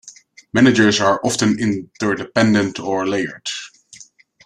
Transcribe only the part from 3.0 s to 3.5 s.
layered.